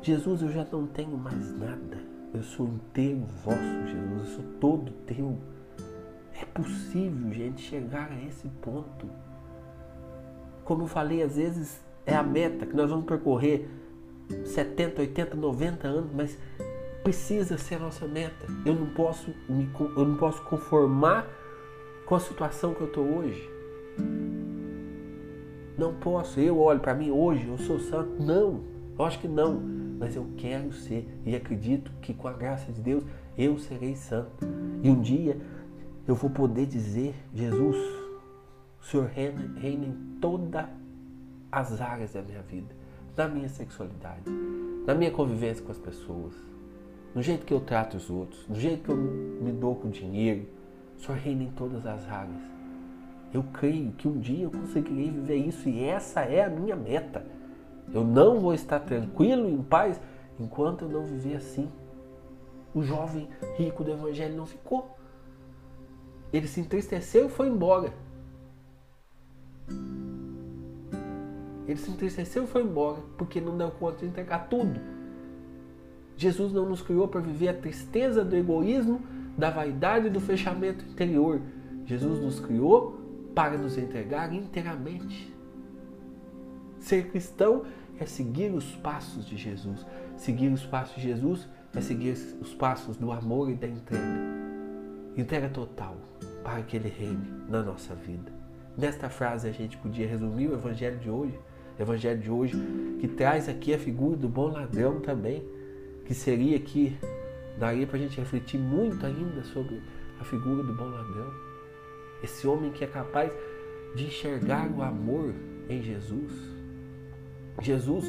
Jesus, 0.00 0.42
eu 0.42 0.52
já 0.52 0.64
não 0.70 0.86
tenho 0.86 1.18
mais 1.18 1.52
nada. 1.58 1.98
Eu 2.32 2.44
sou 2.44 2.68
inteiro 2.68 3.26
vosso, 3.44 3.86
Jesus. 3.86 4.20
Eu 4.20 4.26
sou 4.26 4.44
todo 4.60 4.92
teu. 5.04 5.36
É 6.40 6.44
possível, 6.44 7.32
gente, 7.32 7.60
chegar 7.60 8.12
a 8.12 8.24
esse 8.24 8.46
ponto. 8.62 9.10
Como 10.64 10.84
eu 10.84 10.86
falei, 10.86 11.20
às 11.22 11.34
vezes 11.34 11.82
é 12.06 12.14
a 12.14 12.22
meta 12.22 12.64
que 12.64 12.74
nós 12.74 12.88
vamos 12.88 13.04
percorrer 13.04 13.68
70, 14.44 15.02
80, 15.02 15.36
90 15.36 15.88
anos, 15.88 16.10
mas 16.14 16.38
precisa 17.02 17.58
ser 17.58 17.74
a 17.74 17.78
nossa 17.80 18.06
meta. 18.06 18.46
Eu 18.64 18.74
não 18.76 18.86
posso 18.94 19.34
me, 19.48 19.68
eu 19.96 20.04
não 20.04 20.16
posso 20.16 20.40
conformar 20.44 21.26
com 22.06 22.14
a 22.14 22.20
situação 22.20 22.72
que 22.72 22.80
eu 22.80 22.86
estou 22.86 23.04
hoje. 23.04 23.50
Não 25.80 25.94
posso. 25.94 26.38
Eu 26.38 26.60
olho 26.60 26.78
para 26.78 26.92
mim 26.92 27.10
hoje, 27.10 27.48
eu 27.48 27.56
sou 27.56 27.80
santo. 27.80 28.22
Não, 28.22 28.60
acho 28.98 29.18
que 29.18 29.26
não. 29.26 29.58
Mas 29.98 30.14
eu 30.14 30.26
quero 30.36 30.70
ser 30.74 31.08
e 31.24 31.34
acredito 31.34 31.90
que 32.02 32.12
com 32.12 32.28
a 32.28 32.34
graça 32.34 32.70
de 32.70 32.82
Deus 32.82 33.02
eu 33.36 33.58
serei 33.58 33.96
santo. 33.96 34.46
E 34.82 34.90
um 34.90 35.00
dia 35.00 35.40
eu 36.06 36.14
vou 36.14 36.28
poder 36.28 36.66
dizer: 36.66 37.14
Jesus, 37.34 37.78
o 38.78 38.84
Senhor 38.84 39.06
reina, 39.06 39.58
reina 39.58 39.86
em 39.86 40.18
todas 40.20 40.66
as 41.50 41.80
áreas 41.80 42.12
da 42.12 42.20
minha 42.20 42.42
vida, 42.42 42.76
na 43.16 43.26
minha 43.26 43.48
sexualidade, 43.48 44.30
na 44.86 44.94
minha 44.94 45.10
convivência 45.10 45.64
com 45.64 45.72
as 45.72 45.78
pessoas, 45.78 46.34
no 47.14 47.22
jeito 47.22 47.46
que 47.46 47.54
eu 47.54 47.60
trato 47.60 47.96
os 47.96 48.10
outros, 48.10 48.46
no 48.46 48.54
jeito 48.54 48.84
que 48.84 48.90
eu 48.90 48.96
me 48.96 49.50
dou 49.50 49.76
com 49.76 49.88
dinheiro. 49.88 50.44
O 50.98 51.02
Senhor 51.02 51.16
reina 51.16 51.44
em 51.44 51.50
todas 51.52 51.86
as 51.86 52.06
áreas. 52.06 52.49
Eu 53.32 53.44
creio 53.52 53.92
que 53.92 54.08
um 54.08 54.18
dia 54.18 54.44
eu 54.44 54.50
conseguirei 54.50 55.10
viver 55.10 55.36
isso 55.36 55.68
e 55.68 55.84
essa 55.84 56.20
é 56.22 56.44
a 56.44 56.50
minha 56.50 56.74
meta. 56.74 57.24
Eu 57.92 58.04
não 58.04 58.40
vou 58.40 58.52
estar 58.54 58.80
tranquilo, 58.80 59.48
em 59.48 59.62
paz, 59.62 60.00
enquanto 60.38 60.82
eu 60.82 60.88
não 60.88 61.06
viver 61.06 61.36
assim. 61.36 61.70
O 62.74 62.82
jovem 62.82 63.28
rico 63.56 63.84
do 63.84 63.92
Evangelho 63.92 64.36
não 64.36 64.46
ficou. 64.46 64.96
Ele 66.32 66.46
se 66.46 66.60
entristeceu 66.60 67.26
e 67.26 67.28
foi 67.28 67.48
embora. 67.48 67.92
Ele 71.66 71.78
se 71.78 71.90
entristeceu 71.90 72.44
e 72.44 72.46
foi 72.46 72.62
embora, 72.62 72.98
porque 73.16 73.40
não 73.40 73.56
deu 73.56 73.70
conta 73.70 73.98
de 73.98 74.06
entregar 74.06 74.48
tudo. 74.48 74.80
Jesus 76.16 76.52
não 76.52 76.68
nos 76.68 76.82
criou 76.82 77.08
para 77.08 77.20
viver 77.20 77.48
a 77.48 77.54
tristeza 77.54 78.24
do 78.24 78.36
egoísmo, 78.36 79.00
da 79.38 79.50
vaidade 79.50 80.08
e 80.08 80.10
do 80.10 80.20
fechamento 80.20 80.84
interior. 80.84 81.40
Jesus 81.86 82.20
nos 82.20 82.38
criou 82.40 82.99
para 83.34 83.56
nos 83.56 83.78
entregar 83.78 84.32
inteiramente. 84.32 85.34
Ser 86.78 87.08
cristão 87.10 87.64
é 87.98 88.06
seguir 88.06 88.52
os 88.52 88.64
passos 88.76 89.26
de 89.26 89.36
Jesus. 89.36 89.86
Seguir 90.16 90.48
os 90.48 90.64
passos 90.64 90.96
de 90.96 91.02
Jesus 91.02 91.48
é 91.74 91.80
seguir 91.80 92.16
os 92.40 92.54
passos 92.54 92.96
do 92.96 93.12
amor 93.12 93.50
e 93.50 93.54
da 93.54 93.66
entrega. 93.66 94.04
Entrega 95.16 95.48
total 95.48 95.96
para 96.42 96.62
que 96.62 96.76
Ele 96.76 96.88
reine 96.88 97.30
na 97.48 97.62
nossa 97.62 97.94
vida. 97.94 98.32
Nesta 98.76 99.10
frase 99.10 99.48
a 99.48 99.52
gente 99.52 99.76
podia 99.76 100.08
resumir 100.08 100.48
o 100.48 100.54
Evangelho 100.54 100.98
de 100.98 101.10
hoje. 101.10 101.38
O 101.78 101.82
Evangelho 101.82 102.20
de 102.20 102.30
hoje 102.30 102.56
que 102.98 103.08
traz 103.08 103.48
aqui 103.48 103.74
a 103.74 103.78
figura 103.78 104.16
do 104.16 104.28
bom 104.28 104.48
ladrão 104.48 105.00
também, 105.00 105.44
que 106.06 106.14
seria 106.14 106.56
aqui, 106.56 106.96
daria 107.58 107.86
para 107.86 107.96
a 107.96 108.00
gente 108.00 108.18
refletir 108.18 108.58
muito 108.58 109.04
ainda 109.04 109.42
sobre 109.44 109.80
a 110.18 110.24
figura 110.24 110.62
do 110.62 110.74
bom 110.74 110.86
ladrão. 110.86 111.49
Esse 112.22 112.46
homem 112.46 112.70
que 112.70 112.84
é 112.84 112.86
capaz 112.86 113.32
de 113.94 114.06
enxergar 114.06 114.70
o 114.70 114.82
amor 114.82 115.34
em 115.68 115.82
Jesus. 115.82 116.32
Jesus 117.60 118.04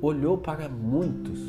olhou 0.00 0.38
para 0.38 0.68
muitos, 0.68 1.40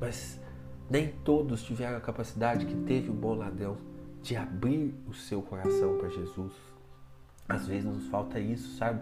mas 0.00 0.40
nem 0.88 1.08
todos 1.24 1.62
tiveram 1.62 1.96
a 1.96 2.00
capacidade 2.00 2.66
que 2.66 2.74
teve 2.74 3.10
o 3.10 3.14
bom 3.14 3.34
ladrão 3.34 3.76
de 4.22 4.36
abrir 4.36 4.94
o 5.08 5.14
seu 5.14 5.40
coração 5.40 5.96
para 5.98 6.08
Jesus. 6.08 6.52
Às 7.48 7.66
vezes 7.66 7.84
nos 7.84 8.06
falta 8.08 8.38
isso, 8.38 8.76
sabe? 8.76 9.00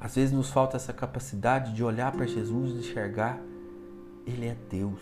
Às 0.00 0.16
vezes 0.16 0.32
nos 0.32 0.50
falta 0.50 0.76
essa 0.76 0.92
capacidade 0.92 1.72
de 1.72 1.82
olhar 1.82 2.12
para 2.12 2.26
Jesus 2.26 2.72
e 2.72 2.78
enxergar 2.78 3.40
Ele 4.26 4.46
é 4.46 4.56
Deus. 4.68 5.00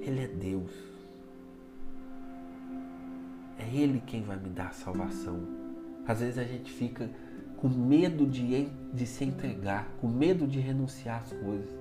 Ele 0.00 0.20
é 0.20 0.26
Deus. 0.26 0.87
Ele 3.74 4.02
quem 4.06 4.22
vai 4.22 4.38
me 4.38 4.48
dar 4.48 4.68
a 4.68 4.72
salvação. 4.72 5.40
Às 6.06 6.20
vezes 6.20 6.38
a 6.38 6.44
gente 6.44 6.70
fica 6.72 7.10
com 7.58 7.68
medo 7.68 8.26
de, 8.26 8.68
de 8.92 9.06
se 9.06 9.24
entregar, 9.24 9.88
com 10.00 10.08
medo 10.08 10.46
de 10.46 10.60
renunciar 10.60 11.20
às 11.20 11.32
coisas. 11.32 11.76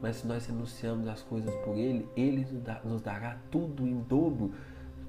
Mas 0.00 0.16
se 0.16 0.26
nós 0.26 0.44
renunciamos 0.46 1.06
às 1.08 1.22
coisas 1.22 1.54
por 1.64 1.76
Ele, 1.76 2.08
Ele 2.16 2.46
nos 2.84 3.00
dará 3.00 3.38
tudo 3.50 3.86
em 3.86 4.00
dobro, 4.00 4.52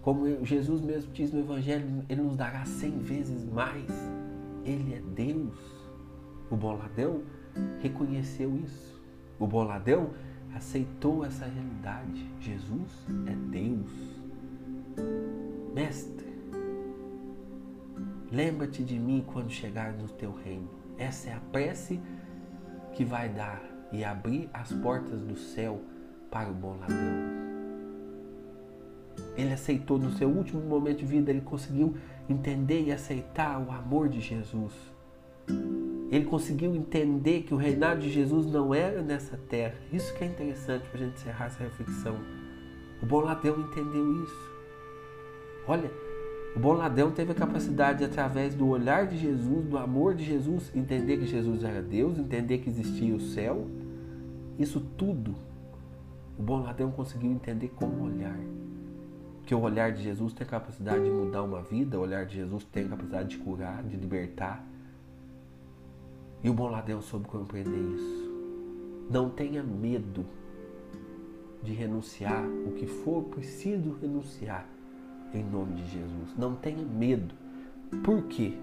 Como 0.03 0.46
Jesus 0.46 0.82
mesmo 0.82 1.12
diz 1.12 1.32
no 1.32 1.39
Evangelho, 1.39 2.06
Ele 2.08 2.22
nos 2.22 2.36
dará 2.36 2.63
cem 2.65 3.00
vezes 3.00 3.44
mais. 3.46 3.92
Ele 4.63 4.94
é 4.94 5.01
Deus. 5.01 5.58
O 6.51 6.56
bom 6.56 6.77
ladrão 6.77 7.24
reconheceu 7.82 8.56
isso. 8.58 9.01
O 9.39 9.48
bom 9.48 9.63
ladrão 9.63 10.12
aceitou 10.53 11.25
essa 11.25 11.46
realidade. 11.46 12.30
Jesus 12.39 13.08
é 13.25 13.36
Deus. 13.50 14.13
Mestre, 15.74 16.27
lembra-te 18.32 18.84
de 18.84 19.00
mim 19.00 19.25
quando 19.25 19.50
chegar 19.50 19.92
no 19.94 20.08
teu 20.08 20.32
reino. 20.32 20.70
Essa 21.00 21.32
é 21.32 21.34
a 21.34 21.39
prece 21.39 22.00
que 22.94 23.03
vai 23.03 23.27
dar 23.27 23.60
e 23.92 24.03
abrir 24.03 24.50
as 24.53 24.72
portas 24.72 25.22
do 25.22 25.36
céu 25.36 25.82
para 26.30 26.51
o 26.51 26.53
bom 26.53 26.77
ladrão. 26.80 27.44
Ele 29.36 29.51
aceitou 29.51 29.98
no 29.98 30.12
seu 30.12 30.30
último 30.30 30.62
momento 30.62 31.00
de 31.00 31.06
vida, 31.06 31.32
ele 31.32 31.42
conseguiu 31.42 31.96
entender 32.30 32.84
e 32.84 32.92
aceitar 32.92 33.60
o 33.60 33.72
amor 33.72 34.10
de 34.10 34.22
Jesus. 34.22 34.74
Ele 36.12 36.25
conseguiu 36.25 36.75
entender 36.75 37.42
que 37.42 37.53
o 37.56 37.58
reinado 37.58 38.01
de 38.01 38.12
Jesus 38.12 38.46
não 38.46 38.75
era 38.75 39.01
nessa 39.01 39.36
terra. 39.50 39.74
Isso 39.92 40.13
que 40.13 40.24
é 40.24 40.27
interessante 40.27 40.88
para 40.88 41.00
a 41.00 41.03
gente 41.03 41.15
encerrar 41.15 41.46
essa 41.46 41.63
reflexão. 41.63 42.15
O 43.01 43.06
bom 43.08 43.22
ladrão 43.22 43.60
entendeu 43.60 44.24
isso. 44.24 44.52
Olha, 45.67 45.89
o 46.55 46.60
bom 46.60 46.74
ladrão 46.74 47.10
teve 47.10 47.32
a 47.32 47.36
capacidade, 47.36 48.03
através 48.03 48.53
do 48.53 48.67
olhar 48.67 49.08
de 49.08 49.17
Jesus, 49.17 49.65
do 49.65 49.77
amor 49.77 50.13
de 50.13 50.24
Jesus, 50.24 50.72
entender 50.75 51.17
que 51.17 51.25
Jesus 51.25 51.63
era 51.63 51.82
Deus, 51.82 52.20
entender 52.20 52.60
que 52.60 52.70
existia 52.70 53.15
o 53.15 53.20
céu. 53.20 53.65
Isso 54.60 54.79
tudo, 54.98 55.34
o 56.38 56.43
bom 56.43 56.62
ladrão 56.62 56.91
conseguiu 56.91 57.32
entender 57.32 57.70
como 57.70 58.03
olhar. 58.03 58.38
Que 59.46 59.55
o 59.55 59.62
olhar 59.62 59.91
de 59.91 60.03
Jesus 60.03 60.34
tem 60.34 60.46
a 60.46 60.50
capacidade 60.50 61.03
de 61.03 61.10
mudar 61.10 61.43
uma 61.43 61.62
vida, 61.62 61.98
o 61.98 62.01
olhar 62.01 62.25
de 62.25 62.36
Jesus 62.36 62.63
tem 62.65 62.86
a 62.86 62.89
capacidade 62.89 63.29
de 63.29 63.38
curar, 63.38 63.82
de 63.84 63.96
libertar. 63.96 64.63
E 66.43 66.50
o 66.50 66.53
bom 66.53 66.67
ladrão 66.67 67.01
soube 67.01 67.25
compreender 67.25 67.96
isso. 67.96 69.08
Não 69.10 69.29
tenha 69.29 69.63
medo 69.63 70.25
de 71.63 71.74
renunciar 71.74 72.46
o 72.67 72.74
que 72.74 72.86
for 72.86 73.24
preciso 73.24 73.98
renunciar 74.01 74.67
em 75.34 75.44
nome 75.44 75.82
de 75.82 75.88
Jesus. 75.88 76.38
Não 76.38 76.56
tenha 76.56 76.84
medo. 76.84 77.34
Por 78.04 78.24
quê? 78.24 78.54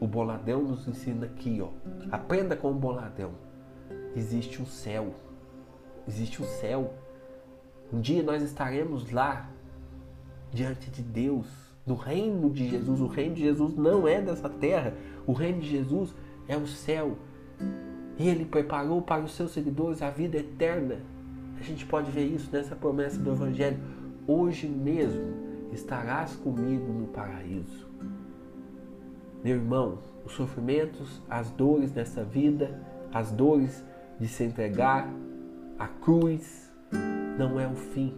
O 0.00 0.06
boladão 0.06 0.62
nos 0.62 0.86
ensina 0.86 1.26
aqui, 1.26 1.60
ó. 1.60 1.68
Aprenda 2.10 2.56
com 2.56 2.70
o 2.70 2.74
boladão. 2.74 3.32
Existe 4.14 4.60
um 4.60 4.66
céu. 4.66 5.14
Existe 6.06 6.42
um 6.42 6.46
céu. 6.46 6.94
Um 7.92 8.00
dia 8.00 8.22
nós 8.22 8.42
estaremos 8.42 9.10
lá 9.10 9.48
diante 10.52 10.90
de 10.90 11.02
Deus, 11.02 11.46
no 11.86 11.94
reino 11.94 12.50
de 12.50 12.68
Jesus. 12.68 13.00
O 13.00 13.06
reino 13.06 13.34
de 13.34 13.42
Jesus 13.42 13.74
não 13.76 14.06
é 14.06 14.20
dessa 14.20 14.48
terra. 14.48 14.94
O 15.26 15.32
reino 15.32 15.60
de 15.60 15.68
Jesus 15.68 16.14
é 16.48 16.56
o 16.56 16.66
céu. 16.66 17.16
E 18.18 18.28
ele 18.28 18.44
preparou 18.44 19.02
para 19.02 19.24
os 19.24 19.34
seus 19.34 19.52
seguidores 19.52 20.02
a 20.02 20.10
vida 20.10 20.38
eterna. 20.38 21.00
A 21.58 21.62
gente 21.62 21.84
pode 21.86 22.10
ver 22.10 22.24
isso 22.24 22.48
nessa 22.52 22.76
promessa 22.76 23.18
do 23.18 23.32
evangelho 23.32 23.78
hoje 24.26 24.66
mesmo 24.66 25.44
estarás 25.72 26.36
comigo 26.36 26.92
no 26.92 27.06
paraíso. 27.08 27.86
Meu 29.42 29.56
irmão, 29.56 29.98
os 30.24 30.32
sofrimentos, 30.32 31.20
as 31.28 31.50
dores 31.50 31.90
dessa 31.90 32.24
vida, 32.24 32.80
as 33.12 33.30
dores 33.30 33.84
de 34.18 34.26
se 34.26 34.44
entregar, 34.44 35.08
a 35.78 35.86
cruz, 35.86 36.72
não 37.38 37.60
é 37.60 37.66
o 37.66 37.74
fim. 37.74 38.14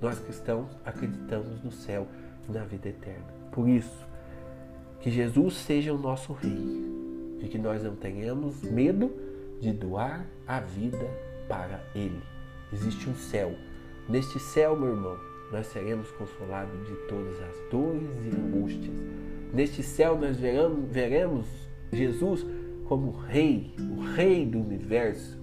Nós 0.00 0.18
cristãos 0.18 0.76
acreditamos 0.84 1.62
no 1.62 1.70
céu 1.70 2.06
e 2.48 2.52
na 2.52 2.64
vida 2.64 2.88
eterna. 2.88 3.26
Por 3.52 3.68
isso, 3.68 4.06
que 5.00 5.10
Jesus 5.10 5.54
seja 5.54 5.92
o 5.92 5.98
nosso 5.98 6.32
Rei 6.32 6.84
e 7.40 7.48
que 7.48 7.58
nós 7.58 7.82
não 7.82 7.94
tenhamos 7.94 8.62
medo 8.62 9.12
de 9.60 9.72
doar 9.72 10.26
a 10.46 10.60
vida 10.60 11.06
para 11.48 11.80
Ele. 11.94 12.22
Existe 12.72 13.08
um 13.08 13.14
céu 13.14 13.54
Neste 14.08 14.38
céu, 14.38 14.76
meu 14.76 14.90
irmão, 14.90 15.16
nós 15.50 15.66
seremos 15.68 16.10
consolados 16.12 16.86
de 16.86 16.94
todas 17.08 17.40
as 17.42 17.70
dores 17.70 18.10
e 18.24 18.36
angústias. 18.36 18.94
Neste 19.52 19.82
céu, 19.82 20.18
nós 20.18 20.36
veremos, 20.36 20.90
veremos 20.90 21.46
Jesus 21.92 22.44
como 22.86 23.12
Rei, 23.12 23.74
o 23.78 24.02
Rei 24.02 24.44
do 24.44 24.58
universo, 24.58 25.38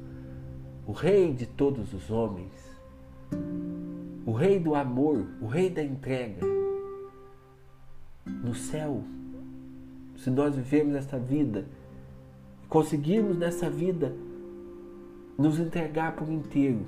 o 0.86 0.92
Rei 0.92 1.34
de 1.34 1.48
todos 1.48 1.92
os 1.94 2.12
homens, 2.12 2.52
o 4.26 4.32
Rei 4.32 4.60
do 4.60 4.76
amor, 4.76 5.26
o 5.42 5.48
Rei 5.48 5.70
da 5.70 5.84
entrega. 5.84 6.46
No 8.26 8.54
céu, 8.54 9.04
se 10.18 10.30
nós 10.30 10.56
vivermos 10.56 10.96
esta 10.96 11.18
vida, 11.18 11.66
conseguirmos 12.70 13.38
nessa 13.38 13.70
vida 13.70 14.14
nos 15.36 15.60
entregar 15.60 16.16
por 16.16 16.30
inteiro, 16.30 16.86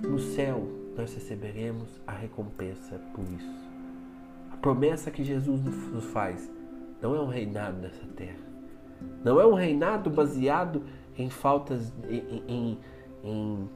no 0.00 0.18
céu 0.18 0.68
nós 0.96 1.14
receberemos 1.14 2.00
a 2.06 2.12
recompensa 2.12 2.98
por 3.14 3.24
isso. 3.24 3.64
A 4.50 4.56
promessa 4.56 5.10
que 5.10 5.24
Jesus 5.24 5.60
nos 5.62 6.04
faz 6.06 6.50
não 7.02 7.14
é 7.14 7.20
um 7.20 7.28
reinado 7.28 7.78
nessa 7.78 8.06
terra. 8.16 8.38
Não 9.24 9.40
é 9.40 9.46
um 9.46 9.54
reinado 9.54 10.08
baseado 10.08 10.82
em 11.18 11.28
faltas, 11.28 11.92
em, 12.08 12.42
em, 12.48 12.78
em 13.22 13.70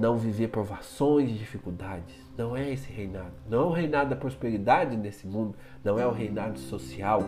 não 0.00 0.16
viver 0.16 0.48
provações 0.48 1.30
e 1.30 1.34
dificuldades. 1.34 2.14
Não 2.36 2.56
é 2.56 2.70
esse 2.70 2.90
reinado. 2.90 3.34
Não 3.48 3.60
é 3.60 3.64
o 3.64 3.72
reinado 3.72 4.10
da 4.10 4.16
prosperidade 4.16 4.96
nesse 4.96 5.26
mundo. 5.26 5.54
Não 5.84 5.98
é 5.98 6.06
o 6.06 6.12
reinado 6.12 6.58
social. 6.58 7.22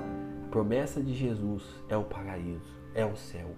A 0.46 0.48
promessa 0.50 1.02
de 1.02 1.14
Jesus 1.14 1.62
é 1.88 1.96
o 1.96 2.04
paraíso, 2.04 2.76
é 2.94 3.04
o 3.04 3.16
céu. 3.16 3.54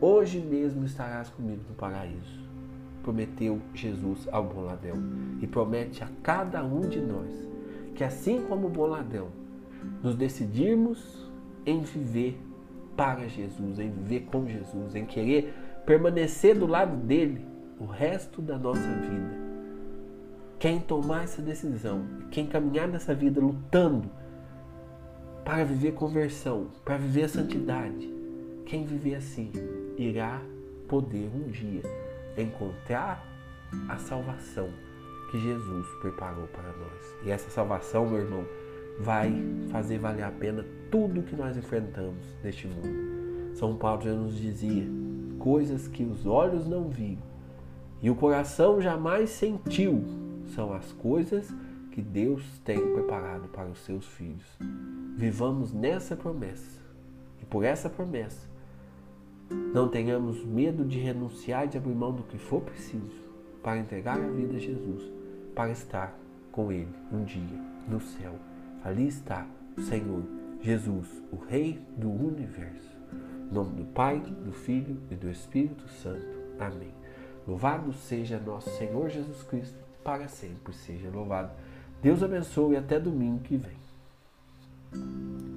Hoje 0.00 0.40
mesmo 0.40 0.84
estarás 0.84 1.28
comigo 1.28 1.62
no 1.68 1.74
paraíso 1.74 2.41
prometeu 3.02 3.60
Jesus 3.74 4.28
ao 4.30 4.44
bom 4.44 4.62
ladrão 4.62 4.98
e 5.40 5.46
promete 5.46 6.02
a 6.02 6.08
cada 6.22 6.64
um 6.64 6.80
de 6.80 7.00
nós 7.00 7.52
que, 7.94 8.04
assim 8.04 8.42
como 8.42 8.66
o 8.66 8.70
bom 8.70 8.86
ladrão, 8.86 9.28
nos 10.02 10.14
decidirmos 10.14 11.30
em 11.66 11.80
viver 11.80 12.40
para 12.96 13.28
Jesus, 13.28 13.78
em 13.78 13.90
viver 13.90 14.20
com 14.22 14.46
Jesus, 14.46 14.94
em 14.94 15.04
querer 15.04 15.52
permanecer 15.84 16.58
do 16.58 16.66
lado 16.66 16.96
dele 16.96 17.44
o 17.78 17.84
resto 17.84 18.40
da 18.40 18.58
nossa 18.58 18.80
vida. 18.80 19.42
Quem 20.58 20.78
tomar 20.78 21.24
essa 21.24 21.42
decisão, 21.42 22.04
quem 22.30 22.46
caminhar 22.46 22.86
nessa 22.86 23.14
vida 23.14 23.40
lutando 23.40 24.08
para 25.44 25.64
viver 25.64 25.92
conversão, 25.92 26.68
para 26.84 26.96
viver 26.96 27.24
a 27.24 27.28
santidade, 27.28 28.08
quem 28.64 28.84
viver 28.84 29.16
assim 29.16 29.50
irá 29.98 30.40
poder 30.86 31.30
um 31.34 31.50
dia 31.50 31.82
encontrar 32.36 33.24
a 33.88 33.96
salvação 33.96 34.68
que 35.30 35.40
Jesus 35.40 35.86
preparou 36.00 36.46
para 36.48 36.72
nós. 36.72 37.16
E 37.24 37.30
essa 37.30 37.50
salvação, 37.50 38.06
meu 38.06 38.20
irmão, 38.20 38.44
vai 39.00 39.32
fazer 39.70 39.98
valer 39.98 40.24
a 40.24 40.30
pena 40.30 40.64
tudo 40.90 41.22
que 41.22 41.34
nós 41.34 41.56
enfrentamos 41.56 42.24
neste 42.42 42.66
mundo. 42.66 43.56
São 43.56 43.76
Paulo 43.76 44.02
já 44.02 44.12
nos 44.12 44.36
dizia: 44.36 44.86
coisas 45.38 45.88
que 45.88 46.04
os 46.04 46.26
olhos 46.26 46.66
não 46.66 46.88
viram 46.88 47.32
e 48.02 48.10
o 48.10 48.16
coração 48.16 48.80
jamais 48.80 49.30
sentiu 49.30 50.04
são 50.54 50.72
as 50.72 50.90
coisas 50.92 51.54
que 51.92 52.02
Deus 52.02 52.42
tem 52.64 52.92
preparado 52.94 53.48
para 53.48 53.68
os 53.68 53.78
seus 53.78 54.04
filhos. 54.04 54.58
Vivamos 55.16 55.72
nessa 55.72 56.16
promessa. 56.16 56.80
E 57.40 57.44
por 57.44 57.62
essa 57.64 57.88
promessa, 57.88 58.48
não 59.72 59.88
tenhamos 59.88 60.44
medo 60.44 60.84
de 60.84 60.98
renunciar 60.98 61.64
e 61.64 61.68
de 61.68 61.78
abrir 61.78 61.94
mão 61.94 62.12
do 62.12 62.22
que 62.22 62.38
for 62.38 62.60
preciso 62.60 63.22
para 63.62 63.78
entregar 63.78 64.20
a 64.20 64.28
vida 64.28 64.56
a 64.56 64.60
Jesus, 64.60 65.10
para 65.54 65.70
estar 65.70 66.18
com 66.50 66.70
Ele 66.70 66.92
um 67.12 67.24
dia 67.24 67.58
no 67.88 68.00
céu. 68.00 68.34
Ali 68.84 69.06
está 69.06 69.46
o 69.76 69.80
Senhor 69.82 70.22
Jesus, 70.60 71.08
o 71.32 71.36
Rei 71.36 71.80
do 71.96 72.10
universo. 72.10 72.92
Em 73.50 73.54
nome 73.54 73.76
do 73.76 73.84
Pai, 73.92 74.20
do 74.20 74.52
Filho 74.52 74.98
e 75.10 75.14
do 75.14 75.30
Espírito 75.30 75.88
Santo. 75.88 76.40
Amém. 76.58 76.92
Louvado 77.46 77.92
seja 77.92 78.38
nosso 78.38 78.70
Senhor 78.70 79.08
Jesus 79.08 79.42
Cristo, 79.42 79.78
para 80.04 80.28
sempre 80.28 80.72
seja 80.72 81.10
louvado. 81.10 81.50
Deus 82.00 82.22
abençoe 82.22 82.74
e 82.74 82.76
até 82.76 82.98
domingo 82.98 83.40
que 83.40 83.56
vem. 83.56 85.51